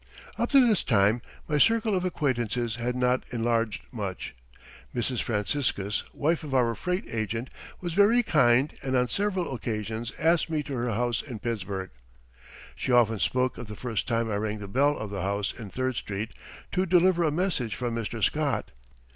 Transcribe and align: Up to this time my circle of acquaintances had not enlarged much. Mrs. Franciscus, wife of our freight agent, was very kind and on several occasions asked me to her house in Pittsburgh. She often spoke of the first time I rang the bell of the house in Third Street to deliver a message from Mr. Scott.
Up 0.35 0.49
to 0.49 0.67
this 0.67 0.83
time 0.83 1.21
my 1.47 1.59
circle 1.59 1.93
of 1.95 2.03
acquaintances 2.03 2.77
had 2.77 2.95
not 2.95 3.23
enlarged 3.29 3.83
much. 3.91 4.33
Mrs. 4.95 5.21
Franciscus, 5.21 6.03
wife 6.11 6.43
of 6.43 6.55
our 6.55 6.73
freight 6.73 7.03
agent, 7.07 7.51
was 7.81 7.93
very 7.93 8.23
kind 8.23 8.73
and 8.81 8.95
on 8.95 9.09
several 9.09 9.53
occasions 9.53 10.11
asked 10.17 10.49
me 10.49 10.63
to 10.63 10.73
her 10.73 10.89
house 10.89 11.21
in 11.21 11.37
Pittsburgh. 11.37 11.91
She 12.75 12.91
often 12.91 13.19
spoke 13.19 13.59
of 13.59 13.67
the 13.67 13.75
first 13.75 14.07
time 14.07 14.31
I 14.31 14.37
rang 14.37 14.57
the 14.57 14.67
bell 14.67 14.97
of 14.97 15.11
the 15.11 15.21
house 15.21 15.53
in 15.53 15.69
Third 15.69 15.95
Street 15.97 16.33
to 16.71 16.87
deliver 16.87 17.23
a 17.23 17.29
message 17.29 17.75
from 17.75 17.93
Mr. 17.93 18.23
Scott. 18.23 18.71